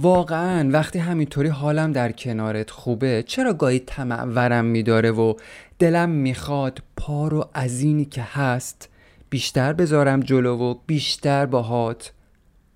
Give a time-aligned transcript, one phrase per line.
[0.00, 5.34] واقعا وقتی همینطوری حالم در کنارت خوبه چرا گاهی تمعورم میداره و
[5.78, 8.88] دلم می‌خواد پارو از اینی که هست
[9.30, 12.12] بیشتر بذارم جلو و بیشتر باهات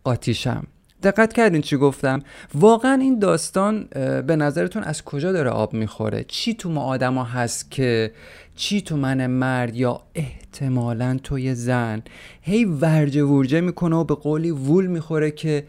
[0.05, 0.66] قاطیشم
[1.02, 2.23] دقت کردین چی گفتم؟
[2.55, 3.84] واقعا این داستان
[4.27, 8.12] به نظرتون از کجا داره آب می‌خوره؟ چی تو ما آدما هست که
[8.56, 12.02] چی تو من مرد یا احتمالا توی زن
[12.42, 15.64] هی ورجه ورجه می‌کنه و به قولی وول می‌خوره که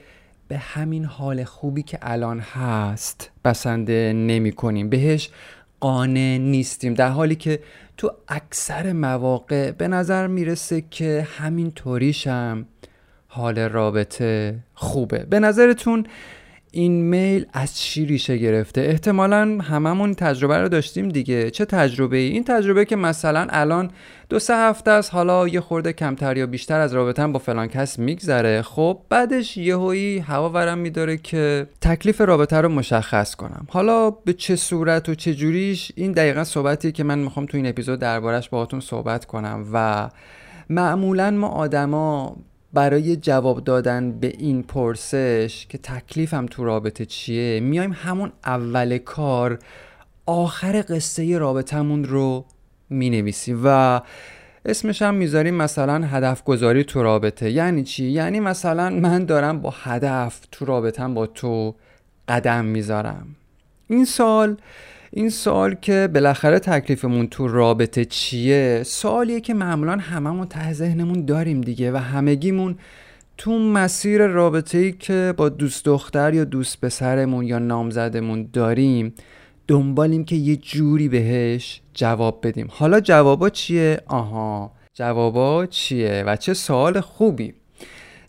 [0.47, 4.89] به همین حال خوبی که الان هست بسنده نمی کنیم.
[4.89, 5.29] بهش
[5.79, 6.93] قانع نیستیم.
[6.93, 7.59] در حالی که
[7.97, 12.65] تو اکثر مواقع به نظر می‌رسه که همین طوریشم
[13.27, 15.19] حال رابطه خوبه.
[15.19, 16.05] به نظرتون
[16.75, 21.51] این میل از چی ریشه گرفته؟ احتمالا هممون تجربه رو داشتیم دیگه.
[21.51, 23.91] چه تجربه ای این تجربه که مثلا الان
[24.29, 27.99] دو سه هفته است حالا یه خورده کمتر یا بیشتر از رابطه با فلان کس
[27.99, 28.61] میگذره.
[28.61, 33.67] خب بعدش یهویی هوا ورم میداره که تکلیف رابطه رو مشخص کنم.
[33.69, 37.67] حالا به چه صورت و چه جوریش؟ این دقیقا صحبتیه که من می‌خوام تو این
[37.67, 40.09] اپیزود دربارش باهاتون صحبت کنم و
[40.69, 42.35] معمولا ما آدما
[42.75, 49.59] برای جواب دادن به این پرسش که تکلیفم تو رابطه چیه میایم همون اول کار
[50.25, 52.45] آخر قصه رابطمون رو
[52.89, 54.01] می نویسیم و
[54.65, 59.73] اسمش هم می‌ذاریم مثلا هدف گذاری تو رابطه یعنی چی؟ یعنی مثلا من دارم با
[59.83, 61.75] هدف تو رابطم با تو
[62.27, 63.35] قدم می‌ذارم
[63.87, 64.57] این سال
[65.17, 71.61] این سال که بالاخره تکلیفمون تو رابطه چیه سوالیه که معمولا هممون ته ذهنمون داریم
[71.61, 72.77] دیگه و همگیمون
[73.37, 79.13] تو مسیر رابطه ای که با دوست دختر یا دوست پسرمون یا نامزدمون داریم
[79.67, 86.53] دنبالیم که یه جوری بهش جواب بدیم حالا جوابا چیه؟ آها جوابا چیه؟ و چه
[86.53, 87.53] سوال خوبی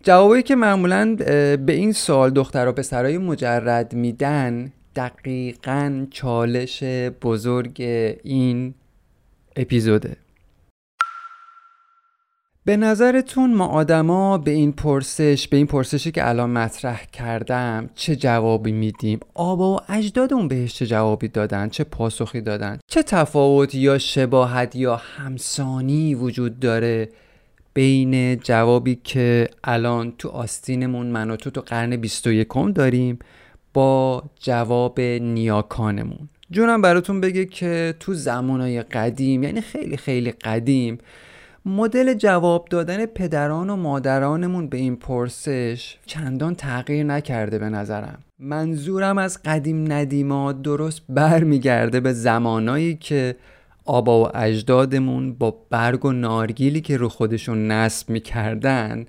[0.03, 1.17] جوابایی که معمولا
[1.67, 6.83] به این سوال دختر و پسرای مجرد میدن دقیقا چالش
[7.23, 7.81] بزرگ
[8.25, 8.75] این
[9.57, 10.17] اپیزوده.
[12.65, 18.17] به نظرتون ما آدما به این پرسش به این پرسشی که الان مطرح کردم چه
[18.17, 23.99] جوابی میدیم؟ آبا و اجدادمون بهش چه جوابی دادن؟ چه پاسخی دادن؟ چه تفاوت یا
[23.99, 27.09] شباهت یا همسانی وجود داره
[27.75, 33.19] بین جوابی که الان تو آستینمون من و تو تو قرن 21 داریم
[33.77, 36.29] با جواب نیاکانمون.
[36.51, 40.99] جونم براتون بگه که تو زمانهای قدیم یعنی خیلی خیلی قدیم
[41.67, 48.19] مدل جواب دادن پدران و مادرانمون به این پرسش چندان تغییر نکرده به نظرم.
[48.39, 53.37] منظورم از قدیم ندیما درست برمیگرده به زمانایی که
[53.85, 59.07] آبا و اجدادمون با برگ و نارگیلی که رو خودشون نصب می‌کردن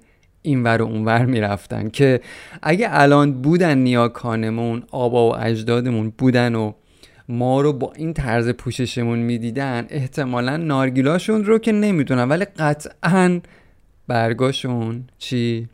[0.47, 2.21] اینور و اونور می‌رفتن که
[2.61, 6.71] اگه الان بودن نیاکانمون آبا و اجدادمون بودن و
[7.29, 13.39] ما رو با این طرز پوششمون می‌دیدن احتمالا نارگیلاشون رو که نمی‌دونم ولی قطعا
[14.07, 15.67] برگاشون چی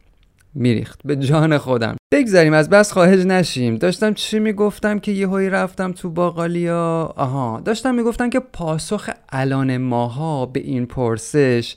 [0.55, 0.99] میریخت.
[1.05, 1.95] به جان خودم.
[2.11, 3.75] بگذاریم از بس خواهج نشیم.
[3.75, 9.77] داشتم چی می‌گفتم که یه هایی رفتم تو باقالیا؟ آها داشتم می‌گفتم که پاسخ الان
[9.77, 11.75] ماها به این پرسش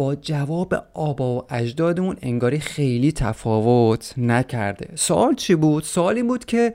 [0.00, 4.88] با جواب آبا و اجدادمون انگاری خیلی تفاوت نکرده.
[4.94, 6.74] سوال چی بود؟ سوالی بود که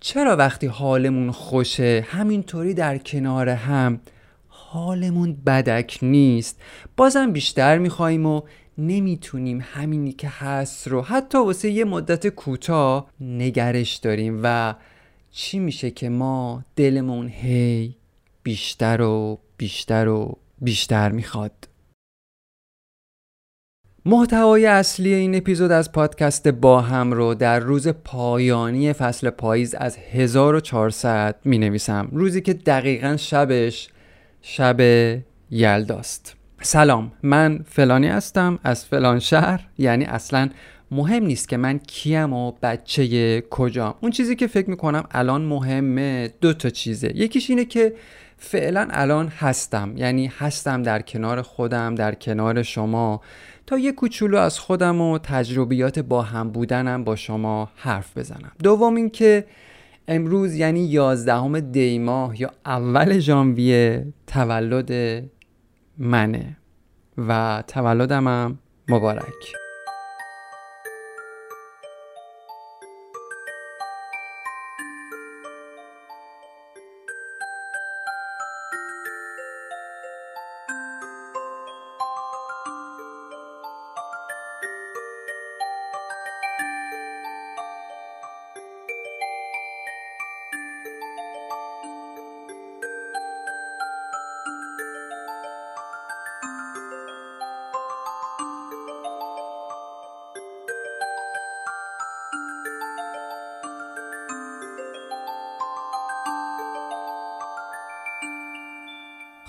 [0.00, 4.00] چرا وقتی حالمون خوشه همینطوری در کنار هم
[4.48, 6.60] حالمون بدک نیست؟
[6.96, 8.40] بازم بیشتر میخواییم و
[8.78, 14.74] نمی‌تونیم همینی که هست رو حتی واسه یه مدت کوتاه نگرش داریم و
[15.30, 17.96] چی میشه که ما دلمون هی
[18.42, 21.75] بیشتر و بیشتر و بیشتر می‌خواد؟
[24.08, 29.96] محتوای اصلی این اپیزود از پادکست با هم رو در روز پایانی فصل پاییز از
[30.12, 33.88] 1400 می نویسم روزی که دقیقا شبش
[34.42, 34.80] شب
[35.50, 36.36] یلداست.
[36.62, 38.58] سلام من فلانی هستم.
[38.64, 40.48] از فلان شهر یعنی اصلا
[40.90, 43.94] مهم نیست که من کیم و بچه کجام.
[44.00, 47.12] اون چیزی که فکر می‌کنم الان مهمه دو تا چیزه.
[47.14, 47.94] یکیش اینه که
[48.38, 49.92] فعلا الان هستم.
[49.96, 53.20] یعنی هستم در کنار خودم در کنار شما.
[53.66, 58.52] تا یه کوچولو از خودم و تجربیات با هم بودنم با شما حرف بزنم.
[58.62, 59.44] دوم اینکه
[60.08, 65.22] امروز یعنی یازدهم دی ماه یا اول ژانویه تولد
[65.98, 66.56] منه
[67.18, 69.65] و تولدمم مبارک.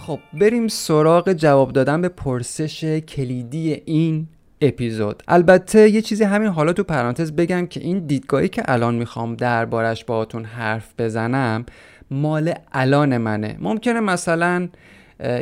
[0.07, 4.27] خب بریم سراغ جواب دادن به پرسش کلیدی این
[4.62, 5.24] اپیزود.
[5.27, 10.06] البته یه چیزی همین حالا تو پرانتز بگم که این دیدگاهی که الان می‌خوام دربارش
[10.06, 11.65] باهاتون حرف بزنم
[12.12, 13.57] مال الان منه.
[13.59, 14.69] ممکنه مثلا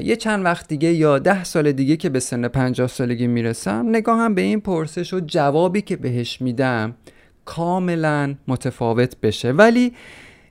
[0.01, 4.35] یه چند وقت دیگه یا ده سال دیگه که به سن پنجاه سالگی می‌رسم نگاهم
[4.35, 6.95] به این پرسش و جوابی که بهش میدم
[7.45, 9.51] کاملا متفاوت بشه.
[9.51, 9.93] ولی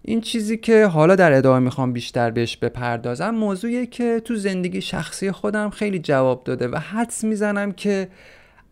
[0.07, 5.33] این چیزی که حالا در ادامه می‌خوام بیشتر بهش بپردازم موضوعیه که تو زندگی شخصی
[5.33, 8.09] خودم خیلی جواب داده و حدس می‌زنم که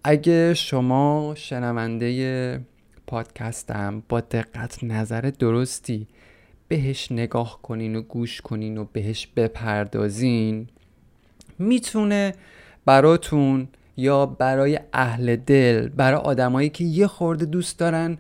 [0.05, 2.61] اگه شما شنونده
[3.07, 6.07] پادکستم با دقت نظر درستی
[6.69, 10.69] بهش نگاه کنین و گوش کنین و بهش بپردازین
[11.59, 12.35] می‌تونه
[12.85, 18.19] براتون یا برای اهل دل برای آدمایی که یه خورده دوست دارن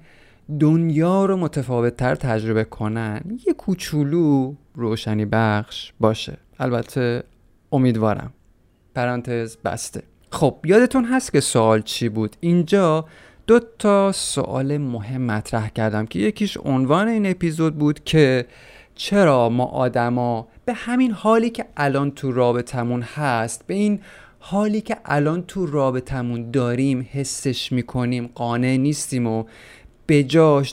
[0.60, 6.36] دنیا رو متفاوت تر تجربه کنن یه کوچولو روشنی بخش باشه.
[6.58, 7.22] البته
[7.72, 8.32] امیدوارم.
[8.94, 10.02] پرانتز بسته.
[10.30, 13.04] خب یادتون هست که سوال چی بود؟ اینجا
[13.46, 18.46] دو تا سوال مهم مطرح کردم که یکیش عنوان این اپیزود بود که
[18.94, 24.00] چرا ما آدما به همین حالی که الان تو رابطمون هست به این
[24.38, 29.44] حالی که الان تو رابطمون داریم حسش می‌کنیم قانع نیستیم و
[30.06, 30.26] به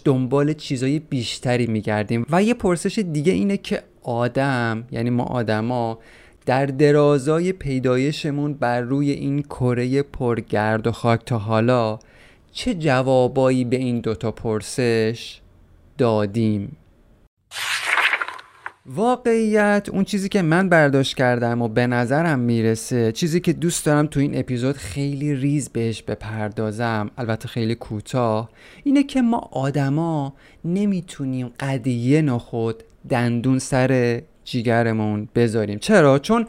[0.06, 2.26] دنبال چیزای بیشتری میگردیم.
[2.30, 6.00] و یه پرسش دیگه اینه که آدم یعنی ما آدما
[6.46, 12.00] در درازای پیدایشمون بر روی این کره پرگرد و خاک تا حالا
[12.52, 15.40] چه جوابایی به این دوتا پرسش
[15.98, 16.78] دادیم؟
[18.96, 24.08] واقعیت اون چیزی که من برداشت کردم و به نظرم می‌رسه چیزی که دوست دارم
[24.08, 28.50] تو این اپیزود خیلی ریز بهش بپردازم البته خیلی کوتاه
[28.84, 30.34] اینه که ما آدما
[30.66, 35.80] نمی‌تونیم قضیه نخود دندون سر جیگرمون بذاریم.
[35.80, 36.48] چرا؟ چون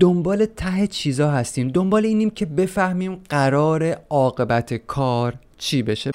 [0.00, 1.68] دنبال ته چیزا هستیم.
[1.68, 6.10] دنبال اینیم که بفهمیم قرار عاقبت کار چی بشه.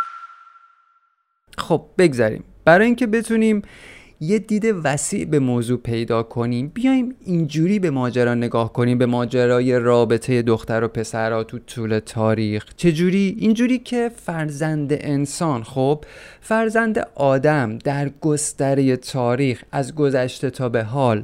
[1.57, 2.44] خب بگذاریم.
[2.65, 3.61] برای اینکه بتونیم
[4.23, 6.71] یه دید وسیع به موضوع پیدا کنیم.
[6.73, 12.65] بیایم اینجوری به ماجرا نگاه کنیم به ماجرای رابطه دختر و پسرها تو طول تاریخ.
[12.77, 16.05] چجوری؟ اینجوری که فرزند انسان خب
[16.41, 21.23] فرزند آدم در گستره تاریخ از گذشته تا به حال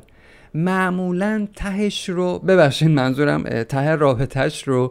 [0.53, 4.89] معمولا تهش رو ببخشید منظورم ته رابطهش رو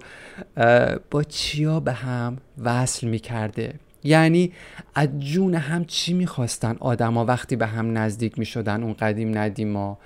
[1.11, 3.75] با چیا به هم وصل می‌کرده؟
[4.05, 4.53] یعنی
[4.95, 9.99] از جون هم چی می‌خواستن آدما وقتی به هم نزدیک می‌شدن اون قدیم ندیما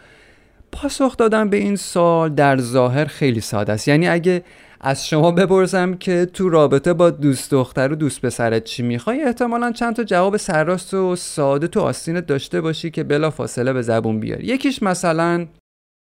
[0.73, 3.89] پاسخ دادن به این سال در ظاهر خیلی ساده است.
[3.89, 4.43] یعنی اگه
[4.81, 9.73] از شما بپرسم که تو رابطه با دوست دختر و دوست پسرت چی می‌خوای احتمالا
[9.73, 14.21] چند تا جواب سرراست و ساده تو آستینت داشته باشی که بلا فاصله به زبون
[14.21, 14.47] بیاری.
[14.47, 15.47] یکیش مثلا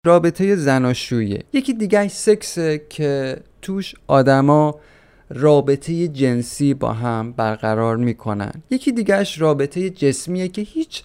[0.06, 1.44] رابطه زناشویه.
[1.54, 4.80] یکی دیگه سکسه که توش آدما
[5.36, 8.52] رابطه جنسی با هم برقرار می‌کنن.
[8.70, 11.04] یکی دیگهش رابطه جسمیه که هیچ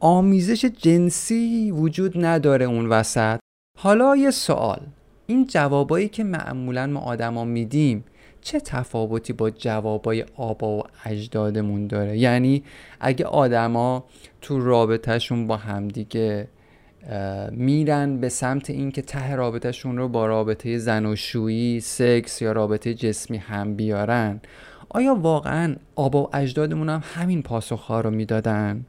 [0.00, 3.38] آمیزش جنسی وجود نداره اون وسط.
[3.78, 4.80] حالا یه سوال.
[5.26, 8.04] این جوابایی که معمولا ما آدما میدیم
[8.40, 12.62] چه تفاوتی با جوابای آبا و اجدادمون داره؟ یعنی
[13.00, 14.04] اگه آدما
[14.40, 16.48] تو رابطهشون با همدیگه
[17.50, 23.74] میرن به سمت اینکه ته رابطهشون رو با رابطه زناشویی سکس یا رابطه جسمی هم
[23.74, 24.40] بیارن.
[24.88, 28.84] آیا واقعا آبا و اجدادمون هم همین پاسخها رو می‌دادن؟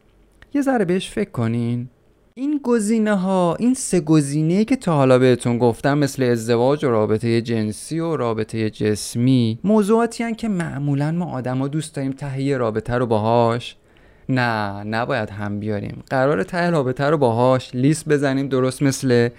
[0.54, 1.88] یه ذره بهش فکر کنین.
[2.36, 7.42] این گزینه ها این سه گزینه که تا حالا بهتون گفتم مثل ازدواج و رابطه
[7.42, 13.06] جنسی و رابطه جسمی موضوعاتی هن که معمولا ما آدما دوست داریم تهیه رابطه رو
[13.06, 13.76] باهاش.
[14.32, 16.04] نه نباید هم بیاریم.
[16.10, 19.30] قرار ته رابطه رو باهاش لیست بزنیم درست مثل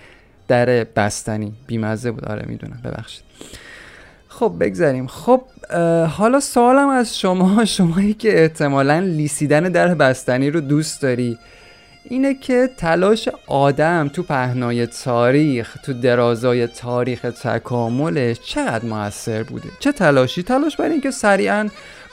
[0.49, 1.53] در بستنی.
[1.67, 2.25] بیمزه بود.
[2.25, 2.81] آره می‌دونم.
[2.85, 3.25] ببخشید.
[4.29, 5.07] خب بگذاریم.
[5.07, 5.43] خب
[6.09, 7.65] حالا سوالم از شما.
[7.75, 11.39] شمایی که احتمالا لیسیدن در بستنی رو دوست داری
[12.05, 19.93] اینه که تلاش آدم تو پهنای تاریخ تو درازای تاریخ تکاملش چقدر موثر بوده؟ چه
[19.93, 21.69] تلاشی؟ تلاش برای اینکه سریعا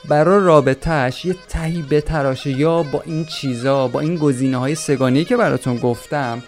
[0.05, 2.49] برای رابطهش یه تهی بتراشه.
[2.49, 6.43] یا با این چیزا با این گزینه های سگانی که براتون گفتم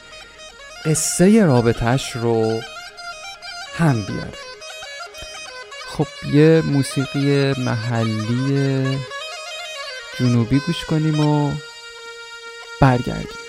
[0.86, 2.60] قصه رابطهش رو
[3.77, 4.38] هم بیاره.
[5.88, 8.98] خب یه موسیقی محلی
[10.20, 11.51] جنوبی گوش کنیم و
[12.81, 13.40] برگردیم.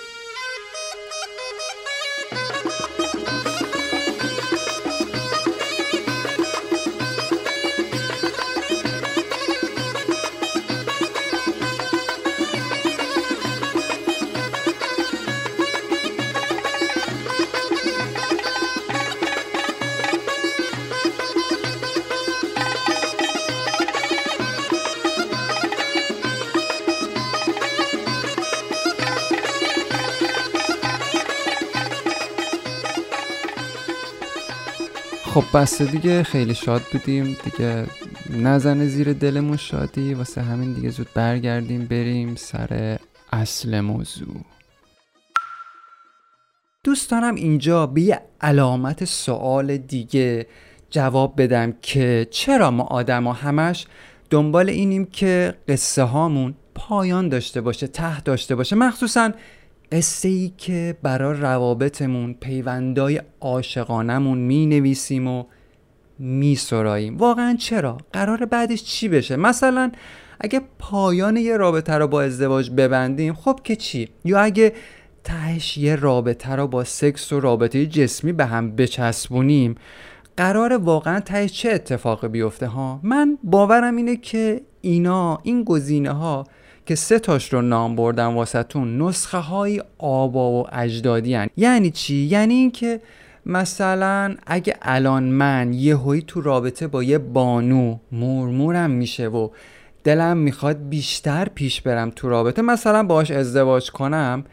[35.34, 37.36] خب بسته دیگه خیلی شاد بودیم.
[37.44, 37.86] دیگه
[38.30, 40.14] نزنه زیر دلمون شادی.
[40.14, 42.98] واسه همین دیگه زود برگردیم بریم سر
[43.32, 44.44] اصل موضوع.
[46.84, 50.46] دوست دارم اینجا به یه علامت سوال دیگه
[50.90, 53.86] جواب بدم که چرا ما آدم ها همش
[54.30, 59.30] دنبال اینیم که قصه هامون پایان داشته باشه ته داشته باشه؟ مخصوصا
[59.92, 65.44] قصه ای که برای روابطمون پیوندای عاشقانمون می نویسیم و
[66.18, 69.92] می سراییم واقعا چرا؟ قرار بعدش چی بشه؟ مثلا
[70.40, 74.72] اگه پایان یه رابطه رو با ازدواج ببندیم خب که چی؟ یا اگه
[75.25, 79.75] تهش یه رابطه رو با سکس و رابطه جسمی به هم بچسبونیم
[80.37, 86.46] قرار واقعا تهش چه اتفاقی بیفته ها؟ من باورم اینه که اینا این گزینه ها
[86.92, 91.49] که سه تاش رو نام بردم واسهتون نسخه های آبا و اجدادی هن.
[91.56, 93.00] یعنی چی؟ یعنی اینکه
[93.46, 99.49] مثلا اگه الان من یه هایی تو رابطه با یه بانو مورمورم میشه و
[100.04, 104.44] دلم می‌خواد بیشتر پیش برم تو رابطه مثلا باش ازدواج کنم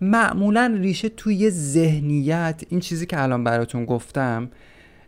[0.00, 4.50] معمولا ریشه توی ذهنیت این چیزی که الان براتون گفتم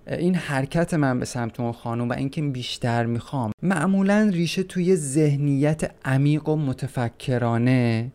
[0.06, 5.90] این حرکت من به سمت اون خانم و اینکه بیشتر می‌خوام معمولا ریشه توی ذهنیت
[6.04, 8.12] عمیق و متفکرانه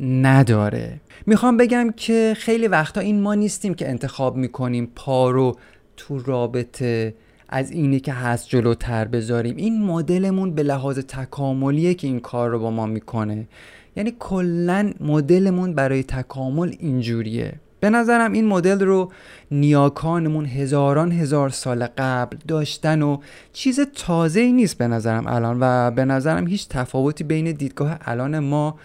[0.00, 1.00] نداره.
[1.26, 5.56] می‌خوام بگم که خیلی وقتا این ما نیستیم که انتخاب می‌کنیم پا رو
[5.96, 7.14] تو رابطه
[7.48, 9.56] از اینی که هست جلوتر بذاریم.
[9.56, 13.48] این مدلمون به لحاظ تکاملیه که این کار رو با ما می‌کنه.
[13.96, 17.52] یعنی کلا مدلمون برای تکامل اینجوریه.
[17.80, 19.12] به نظرم این مدل رو
[19.50, 23.18] نیاکانمون هزاران هزار سال قبل داشتن و
[23.52, 28.38] چیز تازه ای نیست به نظرم الان و به نظرم هیچ تفاوتی بین دیدگاه الان
[28.38, 28.78] ما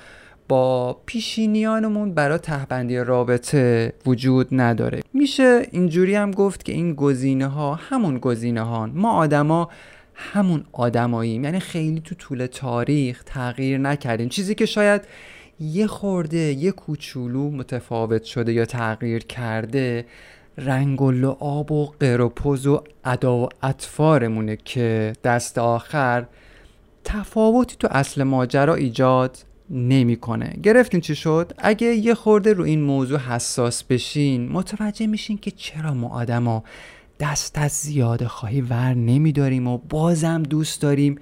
[0.48, 5.02] با پیشینیانمون برای تهبندی رابطه وجود نداره.
[5.14, 9.70] میشه اینجوری هم گفت که این گزینه ها همون گزینه ها ما آدما
[10.16, 11.44] همون آدماییم.
[11.44, 14.30] یعنی خیلی تو طول تاریخ تغییر نکردیم.
[14.30, 15.02] چیزی که شاید
[15.62, 20.06] یه خورده یه کوچولو متفاوت شده یا تغییر کرده
[20.58, 26.26] رنگ و لعاب و قروپوز و ادا و اطفارمونه که دست آخر
[27.04, 29.38] تفاوتی تو اصل ماجرا ایجاد
[29.70, 30.58] نمی‌کنه.
[30.64, 35.94] گرفتین چی شد؟ اگه یه خورده رو این موضوع حساس بشین متوجه میشین که چرا
[35.94, 36.64] ما آدما
[37.20, 41.20] دست از زیاده خواهی ور نمیداریم و بازم دوست داریم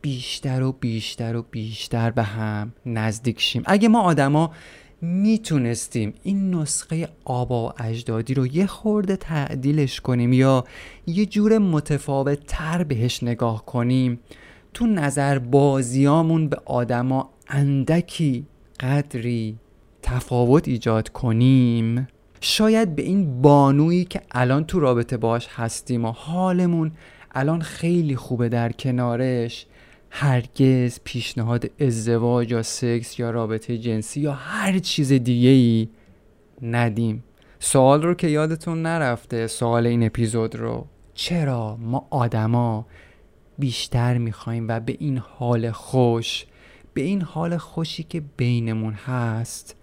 [0.00, 3.62] بیشتر و بیشتر و بیشتر به هم نزدیک شیم.
[3.66, 4.52] اگه ما آدما
[5.00, 10.64] می‌تونستیم این نسخه آبا و اجدادی رو یه خورده تعدیلش کنیم یا
[11.06, 14.20] یه جور متفاوت تر بهش نگاه کنیم
[14.74, 18.46] تو نظر بازیامون به آدما اندکی
[18.80, 19.56] قدری
[20.02, 22.08] تفاوت ایجاد کنیم.
[22.40, 26.92] شاید به این بانویی که الان تو رابطه باش هستیم و حالمون
[27.32, 29.66] الان خیلی خوبه در کنارش
[30.10, 35.88] هرگز پیشنهاد ازدواج یا سکس یا رابطه جنسی یا هر چیز دیگه ای
[36.62, 37.24] ندیم.
[37.58, 42.86] سوال رو که یادتون نرفته سوال این اپیزود رو چرا ما آدما
[43.58, 46.46] بیشتر می‌خوایم و به این حال خوش
[46.94, 49.76] به این حال خوشی که بینمون هست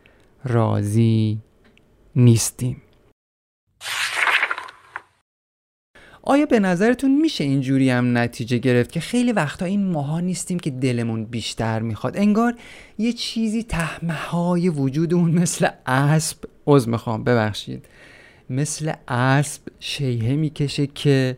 [0.44, 1.40] راضی
[2.16, 2.82] نیستیم؟
[6.28, 10.70] آیا به نظرتون میشه اینجوری هم نتیجه گرفت که خیلی وقتا این ماها نیستیم که
[10.70, 12.56] دلمون بیشتر می‌خواد؟ انگار
[12.98, 17.86] یه چیزی تهمه های وجودمون مثل اسب عذر می‌خوام ببخشید.
[18.50, 21.38] مثل اسب شیهه می‌کشه که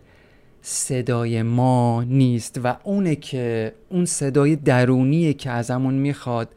[0.62, 6.50] صدای ما نیست و اونه که اون صدای درونیه که ازمون می‌خواد.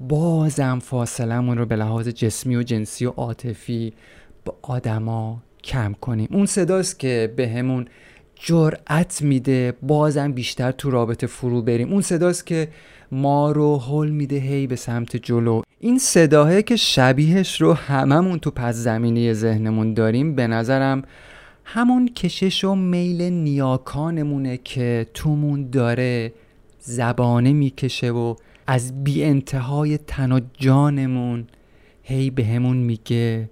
[0.00, 3.92] بازم فاصلمون رو به لحاظ جسمی و جنسی و عاطفی
[4.44, 6.28] با آدما کم کنیم.
[6.32, 7.86] اون صداست که به همون
[8.34, 11.92] جرأت میده بازم بیشتر تو رابطه فرو بریم.
[11.92, 12.68] اون صداست که
[13.12, 15.62] ما رو حل میده هی به سمت جلو.
[15.80, 21.02] این صداهه که شبیهش رو هممون تو پس زمینه ذهنمون داریم به نظرم
[21.64, 26.32] همون کشش و میل نیاکانمونه که تومون داره
[26.80, 28.34] زبانه می‌کشه و
[28.66, 31.46] از بی انتهای تن و جانمون
[32.02, 33.48] هی به همون میگه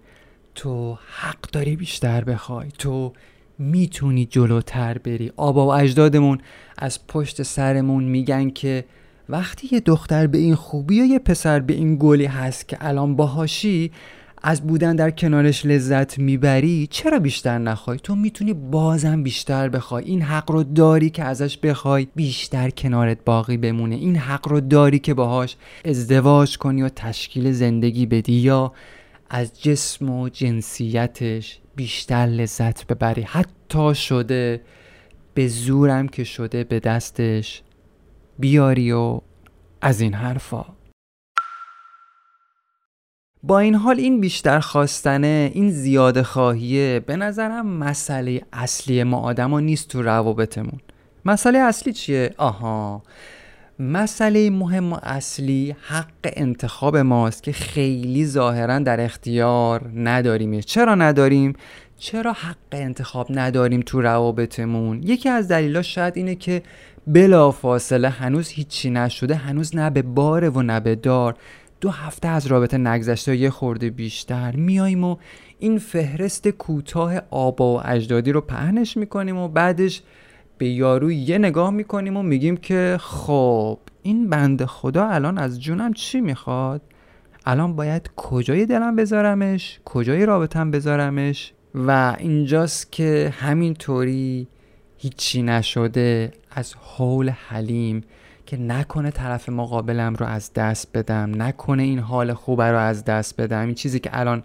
[0.59, 2.69] تو حق داری بیشتر بخوای.
[2.79, 3.13] تو
[3.59, 5.33] می‌تونی جلوتر بری.
[5.37, 6.39] آبا و اجدادمون
[6.79, 8.85] از پشت سرمون میگن که
[9.29, 13.17] وقتی یه دختر به این خوبی و یه پسر به این گلی هست که الان
[13.17, 13.91] باهاشی
[14.43, 20.05] از بودن در کنارش لذت می‌بری چرا بیشتر نخوای؟ تو می‌تونی بازم بیشتر بخوای.
[20.05, 23.95] این حق رو داری که ازش بخوای بیشتر کنارت باقی بمونه.
[23.95, 28.73] این حق رو داری که باهاش ازدواج کنی و تشکیل زندگی بدی یا
[29.31, 33.23] از جسم و جنسیتش بیشتر لذت ببری.
[33.23, 34.61] حتی شده
[35.35, 37.63] به زورم که شده به دستش.
[38.39, 39.21] بیاری و
[39.81, 40.65] از این حرفا.
[43.43, 49.55] با این حال این بیشتر خواستنه این زیاده خواهیه به نظرم مسئله اصلی ما آدم
[49.59, 50.81] نیست تو روابطمون.
[51.25, 53.03] مسئله اصلی چیه؟ آها.
[53.81, 61.53] مسئله مهم و اصلی حق انتخاب ماست که خیلی ظاهرا در اختیار نداریم چرا نداریم؟
[61.99, 66.63] چرا حق انتخاب نداریم تو روابطمون؟ یکی از دلیلاش شاید اینه که
[67.07, 71.35] بلا فاصله هنوز هیچی نشده هنوز نه به باره و نه به دار
[71.81, 75.17] دو هفته از رابطه نگذشته یه خورده بیشتر میاییم و
[75.59, 80.03] این فهرست کوتاه آبا و اجدادی رو پهنش می‌کنیم و بعدش
[80.59, 85.93] به یارو یه نگاه می‌کنیم و میگیم که خب این بند خدا الان از جونم
[85.93, 86.83] چی می‌خواد؟
[87.47, 94.49] الان باید کجای دلم بذارمش؟ کجای رابطم بذارمش؟ و اینجاست که همینطوری
[94.99, 98.05] هیچی نشده از حول حلیم
[98.47, 103.41] که نکنه طرف مقابلم رو از دست بدم نکنه این حال خوبه رو از دست
[103.41, 103.67] بدم.
[103.67, 104.43] این چیزی که الان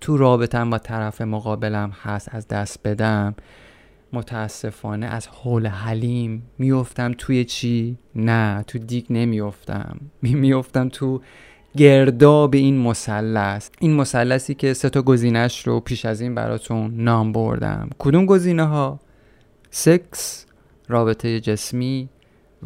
[0.00, 3.34] تو رابطم با طرف مقابلم هست از دست بدم.
[4.12, 10.00] متاسفانه از حول حلیم میفتم توی چی؟ نه تو دیگ نمیفتم.
[10.22, 11.20] میفتم تو
[11.76, 13.68] گرداب این مثلث.
[13.80, 17.90] این مثلثی که سه تا گزینش رو پیش از این براتون نام بردم.
[17.98, 19.00] کدوم گزینه ها
[19.70, 20.46] سکس
[20.88, 22.08] رابطه جسمی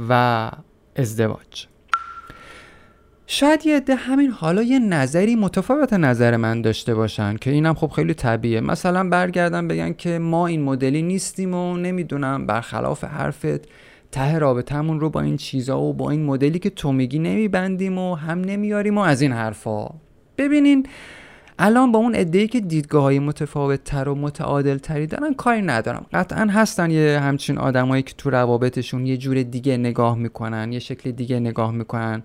[0.09, 0.51] و
[0.97, 1.67] ازدواج.
[3.33, 7.91] شاید یه عده همین حالا یه نظری متفاوت نظر من داشته باشن که اینم خب
[7.91, 13.69] خیلی طبیعه مثلا برگردن بگن که ما این مدلی نیستیم و نمی‌دونم برخلاف حرفت
[14.13, 18.15] ته رابطمون رو با این چیزا و با این مدلی که تو میگی نمیبندیم و
[18.15, 19.91] هم نمیاریم و از این حرفا.
[20.39, 20.87] ببینین
[21.59, 26.07] الان با اون ادهی که دیدگاه های متفاوت تر و متعادل تری دارن کاری ندارم.
[26.13, 31.11] قطعا هستن یه همچین آدمایی که تو روابطشون یه جور دیگه نگاه می‌کنن یه شکل
[31.11, 32.23] دیگه نگاه می‌کنن.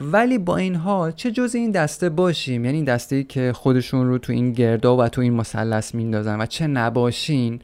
[0.00, 4.08] ولی با این حال چه جز این دسته باشیم؟ یعنی این دسته ای که خودشون
[4.08, 7.60] رو تو این گردا و تو این مثلث میندازن و چه نباشین؟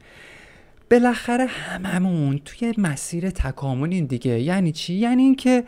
[0.91, 4.39] بالاخره هممون توی مسیر تکاملیم دیگه.
[4.39, 5.63] یعنی چی؟ یعنی اینکه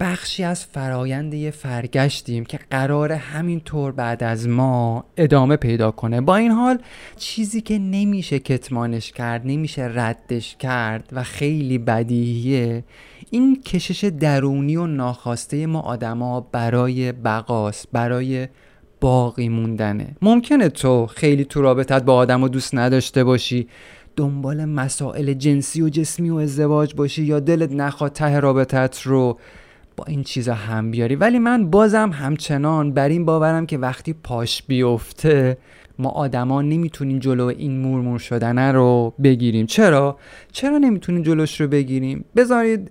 [0.00, 6.20] بخشی از فرایند یه فرگشتیم که قرار همینطور بعد از ما ادامه پیدا کنه.
[6.20, 6.78] با این حال
[7.16, 12.84] چیزی که نمیشه کتمانش کرد نمیشه ردش کرد و خیلی بدیهیه
[13.30, 18.48] این کشش درونی و ناخواسته ما آدما برای بقاست برای
[19.00, 20.16] باقی موندنه.
[20.22, 23.68] ممکنه تو خیلی تو رابطت با آدم و دوست نداشته باشی
[24.16, 29.38] دنبال مسائل جنسی و جسمی و ازدواج باشی یا دلت نخواد ته رابطت رو
[29.98, 31.16] با این چیزا هم بیاری.
[31.16, 35.58] ولی من بازم همچنان بر این باورم که وقتی پاش بیفته
[35.98, 39.66] ما آدما نمی‌تونیم جلو این مورمور شدنه رو بگیریم.
[39.66, 40.16] چرا؟
[40.52, 42.90] چرا نمی‌تونیم جلوش رو بگیریم؟ بذارید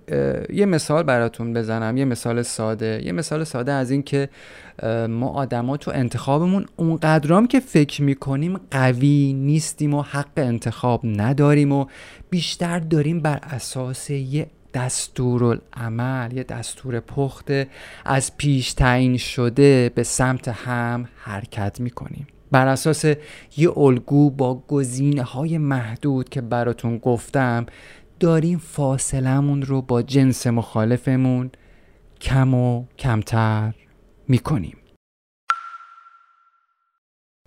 [0.52, 1.96] یه مثال براتون بزنم.
[1.96, 3.02] یه مثال ساده.
[3.04, 4.28] یه مثال ساده از این که
[5.08, 11.86] ما آدما تو انتخابمون اونقدرام که فکر می‌کنیم قوی نیستیم و حق انتخاب نداریم و
[12.30, 17.68] بیشتر داریم بر اساس یه دستورالعمل یه دستور پخته
[18.04, 22.26] از پیش تعیین شده به سمت هم حرکت می‌کنیم.
[22.50, 23.04] بر اساس
[23.56, 27.66] یه الگو با گزینه های محدود که براتون گفتم
[28.20, 31.50] داریم فاصلمون رو با جنس مخالفمون
[32.20, 33.74] کم و کمتر
[34.28, 34.76] می‌کنیم.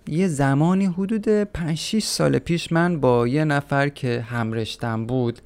[0.08, 5.38] یه زمانی حدود 5 6 سال پیش من با یه نفر که همرشتم بود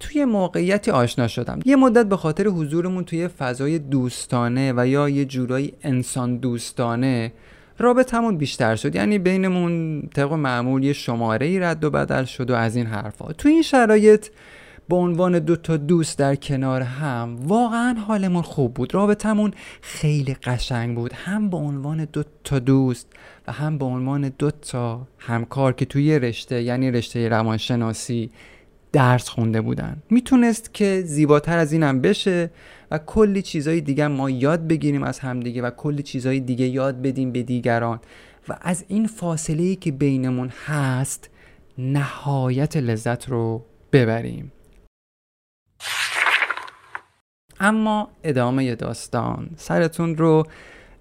[0.00, 1.60] توی موقعیتی آشنا شدم.
[1.64, 7.32] یه مدت به خاطر حضورمون توی فضای دوستانه و یا یه جورایی انسان دوستانه
[7.78, 8.94] رابطمون بیشتر شد.
[8.94, 13.32] یعنی بینمون طبق معمول یه شماره ای رد و بدل شد و از این حرفا.
[13.32, 14.26] تو این شرایط
[14.88, 18.94] به عنوان دو تا دوست در کنار هم واقعا حالمون خوب بود.
[18.94, 21.12] رابطمون خیلی قشنگ بود.
[21.12, 23.12] هم به عنوان دو تا دوست
[23.48, 28.30] و هم به عنوان دو تا همکار که توی رشته یعنی رشته روانشناسی
[28.96, 30.02] درس خونده بودن.
[30.10, 32.50] می‌تونست که زیباتر از اینم بشه
[32.90, 37.32] و کلی چیزای دیگه ما یاد بگیریم از همدیگه و کلی چیزای دیگه یاد بدیم
[37.32, 38.00] به دیگران.
[38.48, 41.30] و از این فاصله که بینمون هست
[41.78, 44.52] نهایت لذت رو ببریم.
[47.60, 49.50] اما ادامه داستان.
[49.56, 50.46] سرتون رو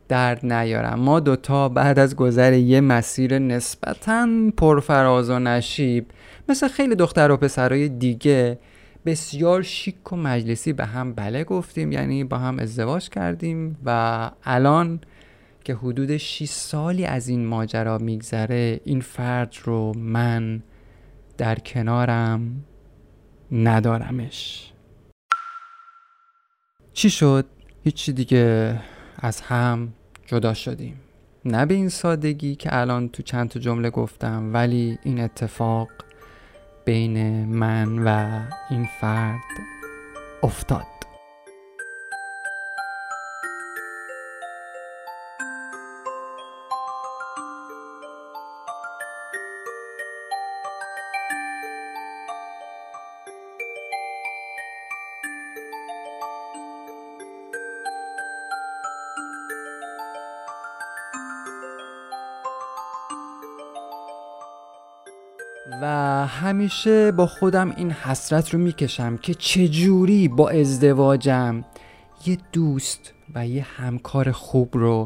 [0.08, 1.00] درد نیارم.
[1.00, 6.06] ما دوتا بعد از گذر یه مسیر نسبتا پرفراز و نشیب
[6.50, 8.60] مثل خیلی دختر و پسرای دیگه
[9.06, 15.00] بسیار شیک و مجلسی به هم بله گفتیم یعنی با هم ازدواج کردیم و الان
[15.64, 20.64] که حدود 6 سالی از این ماجرا میگذره این فرد رو من
[21.38, 22.64] در کنارم
[23.52, 24.72] ندارمش.
[26.94, 27.46] چی شد؟
[27.84, 28.80] هیچی دیگه.
[29.26, 29.94] از هم
[30.26, 31.00] جدا شدیم.
[31.46, 35.90] نه به این سادگی که الان تو چند تا جمله گفتم ولی این اتفاق
[36.86, 39.42] بین من و این فرد
[40.44, 40.95] افتاد.
[65.82, 65.86] و
[66.28, 71.64] همیشه با خودم این حسرت رو می‌کشم که چجوری با ازدواجم
[72.26, 75.06] یه دوست و یه همکار خوب رو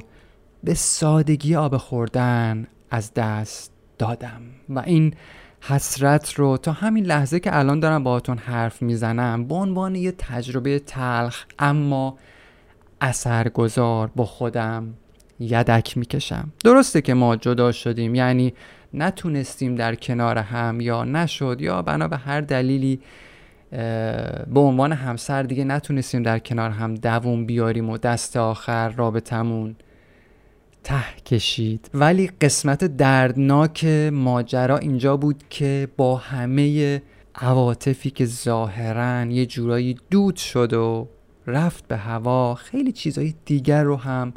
[0.63, 4.41] به سادگی آب خوردن از دست دادم.
[4.69, 5.13] و این
[5.61, 10.79] حسرت رو تا همین لحظه که الان دارم باهاتون حرف می‌زنم به عنوان یه تجربه
[10.79, 12.17] تلخ اما
[13.01, 14.93] اثرگذار با خودم
[15.39, 16.49] یدک می‌کشم.
[16.63, 18.53] درسته که ما جدا شدیم یعنی
[18.93, 22.99] نتونستیم در کنار هم یا نشد یا بنا به هر دلیلی
[24.53, 29.75] به عنوان همسر دیگه نتونستیم در کنار هم دووم بیاریم و دست آخر رابطمون
[30.83, 31.89] ته کشید.
[31.93, 37.01] ولی قسمت دردناک ماجرا اینجا بود که با همه
[37.35, 41.07] عواطفی که ظاهرا یه جورایی دود شد و
[41.47, 44.33] رفت به هوا خیلی چیزهای دیگر رو هم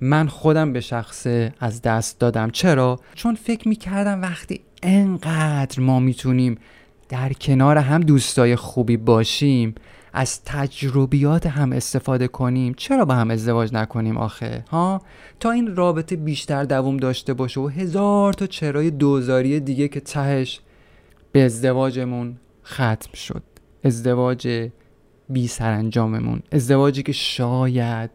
[0.00, 2.50] من خودم به شخصه از دست دادم.
[2.50, 6.58] چرا؟ چون فکر می‌کردم وقتی انقدر ما می‌تونیم
[7.08, 9.74] در کنار هم دوستای خوبی باشیم
[10.12, 15.02] از تجربیات هم استفاده کنیم چرا با هم ازدواج نکنیم آخه؟ ها؟
[15.40, 20.60] تا این رابطه بیشتر دووم داشته باشه و هزار تا چرای دوزاری دیگه که تهش
[21.32, 23.42] به ازدواجمون ختم شد.
[23.84, 24.68] ازدواج
[25.28, 26.42] بی سرانجاممون.
[26.52, 28.10] ازدواجی که شاید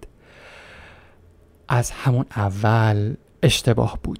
[1.69, 4.19] از همون اول اشتباه بود.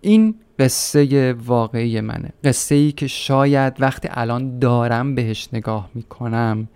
[0.00, 2.32] این قصه واقعی منه.
[2.44, 6.68] قصه ای که شاید وقتی الان دارم بهش نگاه می‌کنم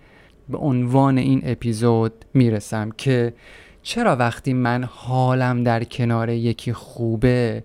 [0.49, 3.33] به عنوان این اپیزود می‌رسم که
[3.83, 7.63] چرا وقتی من حالم در کنار یکی خوبه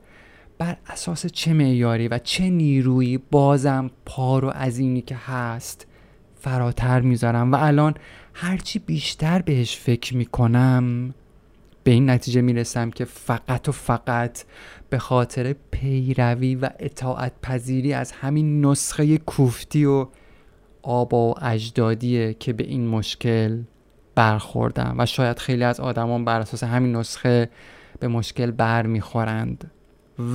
[0.59, 5.87] بر اساس چه معیاری و چه نیرویی بازم پارو از اینی که هست
[6.41, 7.95] فراتر می‌ذارم و الان
[8.35, 11.15] هرچی بیشتر بهش فکر می‌کنم
[11.85, 14.45] به این نتیجه می‌رسم که فقط و فقط
[14.91, 20.07] به خاطر پیروی و اطاعت پذیری از همین نسخه کوفتی و
[20.83, 23.63] آبا و اجدادیه که به این مشکل
[24.15, 24.95] برخوردم.
[24.99, 27.51] و شاید خیلی از آدمان بر اساس همین نسخه
[28.01, 29.71] به مشکل بر می‌خورند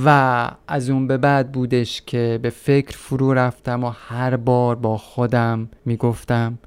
[0.04, 4.98] و از اون به بعد بودش که به فکر فرو رفتم و هر بار با
[4.98, 6.58] خودم می‌گفتم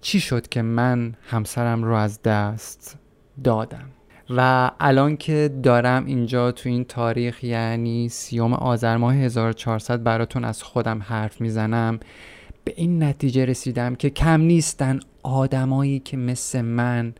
[0.00, 2.98] چی شد که من همسرم رو از دست
[3.44, 3.90] دادم؟
[4.30, 10.62] و الان که دارم اینجا تو این تاریخ یعنی سیوم آذر ماه 1400 براتون از
[10.62, 12.00] خودم حرف می‌زنم
[12.64, 17.14] به این نتیجه رسیدم که کم نیستن آدمایی که مثل من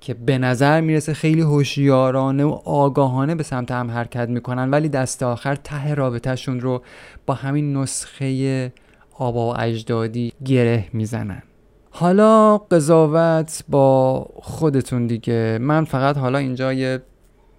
[0.00, 5.22] که به نظر می‌رسه خیلی هوشیارانه و آگاهانه به سمت هم حرکت می‌کنن ولی دست
[5.22, 6.82] آخر ته رابطهشون رو
[7.26, 8.72] با همین نسخه
[9.18, 11.42] آبا و اجدادی گره می‌زنن.
[11.90, 15.58] حالا قضاوت با خودتون دیگه.
[15.60, 17.02] من فقط حالا اینجا یه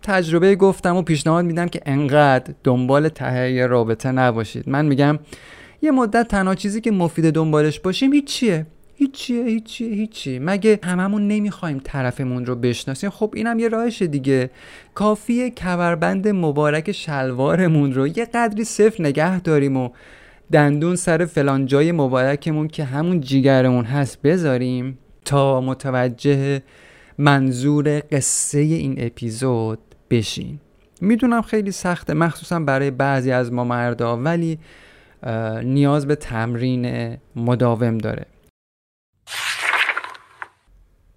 [0.01, 4.69] تجربه گفتم و پیشنهاد میدم که انقدر دنبال ته رابطه نباشید.
[4.69, 5.19] من میگم
[5.81, 8.65] یه مدت تنها چیزی که مفید دنبالش باشیم هیچیه.
[8.99, 10.39] هیچیه هیچیه هیچی.
[10.39, 14.49] مگه هممون نمی‌خوایم طرفمون رو بشناسیم؟ خب اینم یه راهش دیگه.
[14.95, 19.89] کافیه کمربند مبارک شلوارمون رو یه قدری صفر نگه داریم و
[20.51, 24.97] دندون سر فلان جای مبارکمون که همون جیگرمون هست بذاریم.
[25.25, 26.61] تا متوجه
[27.17, 29.79] منظور قصه این اپیزود
[30.09, 30.59] بشین.
[31.01, 34.59] می‌دونم خیلی سخته مخصوصا برای بعضی از ما مردا ولی
[35.63, 38.25] نیاز به تمرین مداوم داره.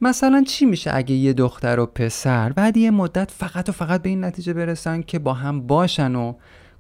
[0.02, 4.08] مثلا چی میشه اگه یه دختر و پسر بعد یه مدت فقط و فقط به
[4.08, 6.34] این نتیجه برسن که با هم باشن و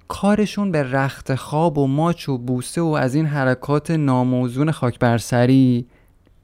[0.08, 5.86] کارشون به رخت خواب و ماچ و بوسه و از این حرکات ناموزون خاک برسری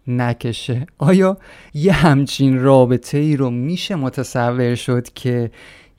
[0.06, 1.38] نکشه؟ آیا
[1.74, 5.50] یه همچین رابطه ای رو میشه متصور شد که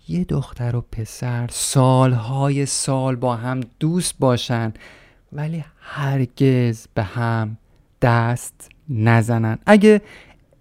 [0.07, 4.73] یه دختر و پسر سالهای سال با هم دوست باشن
[5.33, 7.57] ولی هرگز به هم
[8.01, 10.01] دست نزنن؟ اگه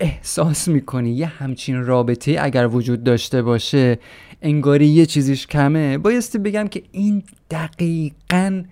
[0.00, 3.98] احساس می‌کنی؟ یه همچین رابطه اگر وجود داشته باشه
[4.42, 8.62] انگاری یه چیزیش کمه؟ بایستی بگم که این دقیقا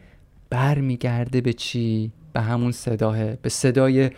[0.50, 4.10] برمیگرده به چی؟ به همون صداه به صدای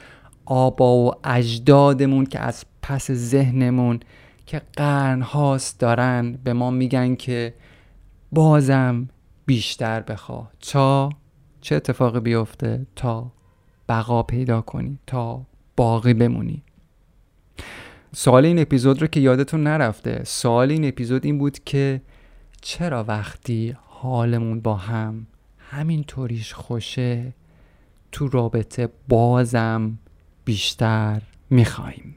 [0.44, 4.00] آبا و اجدادمون که از پس ذهنمون
[4.46, 7.54] که قرن هاست دارن به ما میگن که
[8.32, 9.08] بازم
[9.46, 11.10] بیشتر بخوا تا
[11.60, 13.32] چه اتفاقی بیفته؟ تا
[13.88, 16.62] بقا پیدا کنی تا باقی بمونی.
[18.18, 22.00] سوال این اپیزود رو که یادتون نرفته سوال این اپیزود این بود که
[22.60, 25.26] چرا وقتی حالمون با هم
[25.58, 27.32] همینطوریش خوشه
[28.12, 29.98] تو رابطه بازم
[30.44, 32.16] بیشتر می‌خوایم؟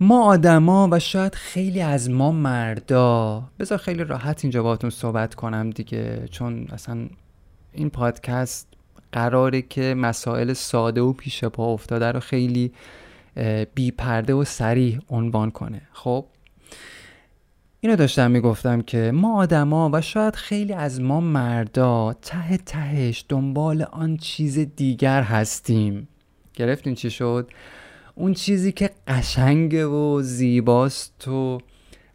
[0.00, 5.70] ما آدما و شاید خیلی از ما مردا بذار خیلی راحت اینجا باهاتون صحبت کنم
[5.70, 7.08] دیگه چون اصلا
[7.72, 8.68] این پادکست
[9.12, 12.72] قراره که مسائل ساده و پیش پا افتاده رو خیلی
[13.74, 15.80] بی پرده و سریع عنوان کنه.
[15.92, 16.26] خب؟
[17.80, 23.82] اینو داشتم می‌گفتم که ما آدما و شاید خیلی از ما مردا ته تهش دنبال
[23.82, 26.08] آن چیز دیگر هستیم.
[26.54, 27.50] گرفتین چی شد؟
[28.14, 31.58] اون چیزی که قشنگه و زیباست و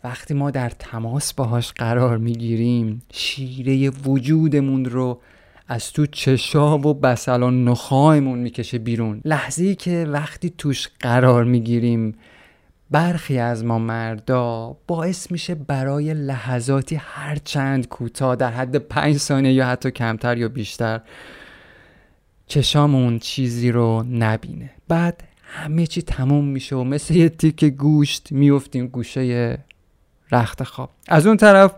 [0.03, 5.21] وقتی ما در تماس باهاش قرار می‌گیریم شیره وجودمون رو
[5.71, 9.21] از تو چشا و بسل و نخایمون می‌کشه بیرون.
[9.25, 12.15] لحظه که وقتی توش قرار می‌گیریم
[12.91, 19.53] برخی از ما مردا باعث میشه برای لحظاتی هر چند کوتاه در حد پنج ثانیه
[19.53, 21.01] یا حتی کمتر یا بیشتر
[22.47, 24.71] چشامون چیزی رو نبینه.
[24.87, 29.57] بعد همه چی تموم میشه و مثل یه تیک گوشت میفتیم گوشه
[30.31, 30.89] رخت خواب.
[31.07, 31.73] از اون طرف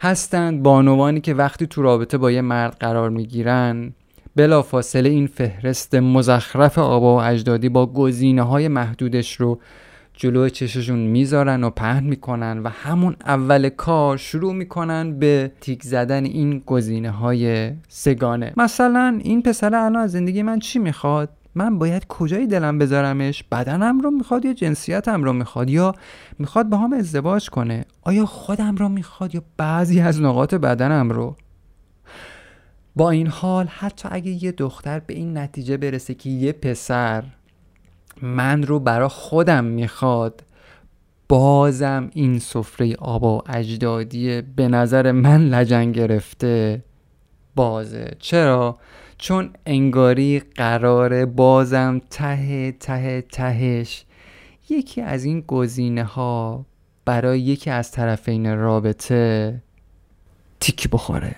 [0.00, 3.92] هستند بانوانی که وقتی تو رابطه با یه مرد قرار می‌گیرن
[4.36, 9.60] بلا فاصله این فهرست مزخرف آبا و اجدادی با گزینه های محدودش رو
[10.14, 16.24] جلو چششون می‌ذارن و پهن می‌کنن و همون اول کار شروع می‌کنن به تیک زدن
[16.24, 18.52] این گزینه های سگانه.
[18.56, 24.00] مثلا این پسر الان از زندگی من چی می‌خواد؟ من باید کجای دلم بذارمش؟ بدنم
[24.00, 25.94] رو می‌خواد یا جنسیتم رو می‌خواد؟ یا
[26.38, 31.36] می‌خواد با هم ازدواج کنه؟ آیا خودم رو می‌خواد یا بعضی از نقاط بدنم رو؟
[32.96, 37.24] با این حال حتی اگه یه دختر به این نتیجه برسه که یه پسر
[38.22, 40.42] من رو برا خودم می‌خواد
[41.28, 46.82] بازم این سفره آبا و اجدادی به نظر من لجن گرفته.
[47.56, 48.10] بازه.
[48.18, 48.78] چرا؟
[49.18, 54.04] چون انگاری قرار بازم ته ته تهش
[54.68, 56.66] یکی از این گزینه ها
[57.04, 59.62] برای یکی از طرفین رابطه
[60.60, 61.36] تیک بخوره.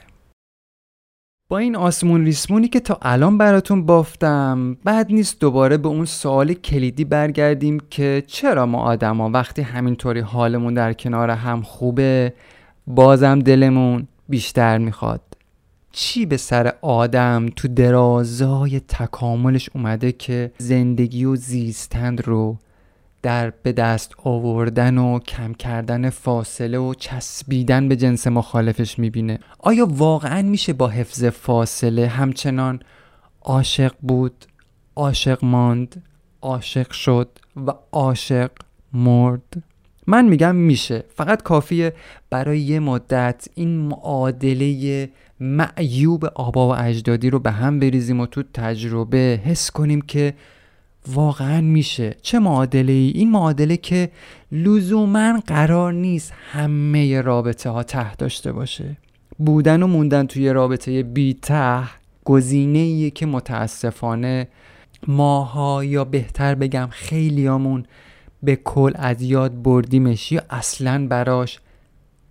[1.51, 6.53] با این آسمون ریسمونی که تا الان براتون بافتم بعد نیست دوباره به اون سوال
[6.53, 12.33] کلیدی برگردیم که چرا ما آدما وقتی همینطوری حالمون در کنار هم خوبه
[12.87, 15.21] بازم دلمون بیشتر می‌خواد.
[16.01, 22.57] چی به سر آدم تو درازای تکاملش اومده که زندگی و زیستند رو
[23.23, 29.87] در به دست آوردن و کم کردن فاصله و چسبیدن به جنس مخالفش می‌بینه؟ آیا
[29.91, 32.81] واقعا میشه با حفظ فاصله همچنان
[33.43, 34.45] عاشق بود
[34.97, 36.03] عاشق ماند
[36.43, 37.29] عاشق شد
[37.67, 38.51] و عاشق
[38.93, 39.63] مرد؟
[40.07, 41.05] من میگم میشه.
[41.15, 41.93] فقط کافیه
[42.31, 45.09] برای یه مدت این معادله
[45.41, 50.35] معیوب آبا و اجدادی رو به هم بریزیم و تو تجربه حس کنیم که
[51.07, 54.11] واقعا میشه چه معادله ای؟ این معادله که
[54.53, 58.97] لزوما قرار نیست همه رابطه ها ته داشته باشه
[59.39, 61.83] بودن و موندن توی رابطه بی ته
[62.25, 64.49] گزینه که متاسفانه
[65.07, 67.85] ماها یا بهتر بگم خیلیامون
[68.43, 71.61] به کل از یاد بردیمش یا اصلا براش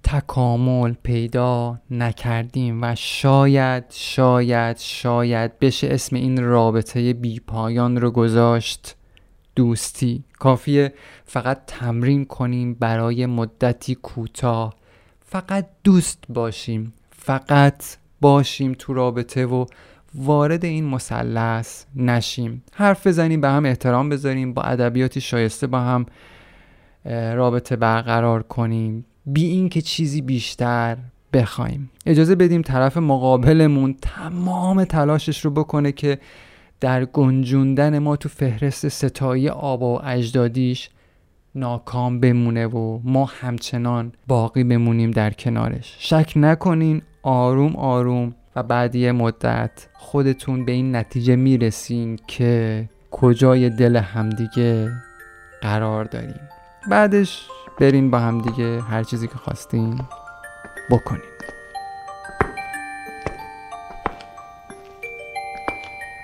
[0.03, 8.95] تکامل پیدا نکردیم و شاید شاید شاید بشه اسم این رابطه بی پایان رو گذاشت
[9.55, 10.23] دوستی.
[10.39, 10.93] کافیه
[11.25, 14.73] فقط تمرین کنیم برای مدتی کوتاه.
[15.25, 17.83] فقط دوست باشیم فقط
[18.21, 19.65] باشیم تو رابطه و
[20.15, 22.63] وارد این مثلث نشیم.
[22.73, 26.05] حرف بزنیم به هم احترام بذاریم با ادبیاتی شایسته با هم
[27.36, 29.05] رابطه برقرار کنیم.
[29.27, 30.97] بی این که چیزی بیشتر
[31.33, 31.91] بخوایم.
[32.05, 36.19] اجازه بدیم طرف مقابلمون تمام تلاشش رو بکنه که
[36.79, 40.89] در گنجوندن ما تو فهرست ستایی آبا و اجدادیش
[41.55, 45.95] ناکام بمونه و ما همچنان باقی بمونیم در کنارش.
[45.99, 53.69] شک نکنین آروم آروم و بعد یه مدت خودتون به این نتیجه می‌رسین که کجای
[53.69, 54.91] دل همدیگه
[55.61, 56.39] قرار داریم.
[56.89, 57.47] بعدش
[57.79, 60.01] برین با همدیگه هر چیزی که خواستین
[60.91, 61.21] بکنین.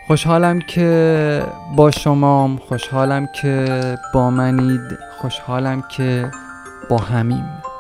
[0.08, 1.44] خوشحالم که
[1.76, 4.82] با شمام خوشحالم که با منید
[5.22, 6.32] خوشحالم که
[6.90, 7.73] با همیم.